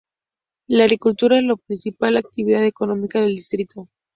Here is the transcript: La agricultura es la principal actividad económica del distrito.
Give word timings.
La 0.65 0.85
agricultura 0.85 1.37
es 1.37 1.43
la 1.43 1.55
principal 1.55 2.17
actividad 2.17 2.65
económica 2.65 3.21
del 3.21 3.35
distrito. 3.35 3.87